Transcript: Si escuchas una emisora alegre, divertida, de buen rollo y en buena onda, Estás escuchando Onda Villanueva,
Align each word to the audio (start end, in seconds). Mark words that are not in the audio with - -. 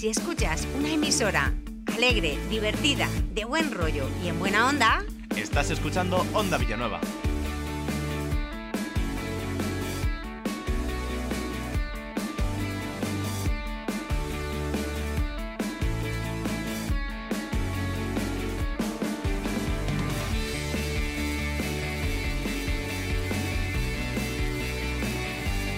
Si 0.00 0.08
escuchas 0.08 0.66
una 0.78 0.88
emisora 0.88 1.52
alegre, 1.94 2.38
divertida, 2.48 3.06
de 3.34 3.44
buen 3.44 3.70
rollo 3.70 4.08
y 4.24 4.28
en 4.28 4.38
buena 4.38 4.66
onda, 4.66 5.04
Estás 5.36 5.70
escuchando 5.70 6.24
Onda 6.32 6.56
Villanueva, 6.56 7.02